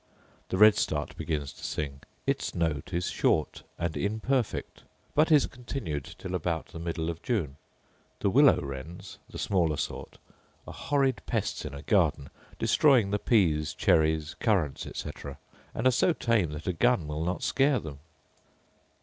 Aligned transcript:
The 0.49 0.57
redstart 0.57 1.15
begins 1.15 1.53
to 1.53 1.63
sing: 1.63 2.01
its 2.25 2.55
note 2.55 2.91
is 2.91 3.11
short 3.11 3.61
and 3.77 3.95
imperfect, 3.95 4.81
but 5.13 5.31
is 5.31 5.45
continued 5.45 6.15
till 6.17 6.33
about 6.33 6.69
the 6.69 6.79
middle 6.79 7.07
of 7.11 7.21
June. 7.21 7.57
The 8.21 8.31
willow 8.31 8.59
wrens 8.61 9.19
(the 9.29 9.37
smaller 9.37 9.77
sort) 9.77 10.17
are 10.65 10.73
horrid 10.73 11.21
pests 11.27 11.65
in 11.65 11.75
a 11.75 11.83
garden, 11.83 12.31
destroying 12.57 13.11
the 13.11 13.19
pease, 13.19 13.75
cherries, 13.75 14.33
currants, 14.39 14.87
etc., 14.87 15.37
and 15.75 15.85
are 15.85 15.91
so 15.91 16.13
tame 16.13 16.49
that 16.53 16.65
a 16.65 16.73
gun 16.73 17.05
will 17.07 17.23
not 17.23 17.43
scare 17.43 17.79
them. 17.79 17.99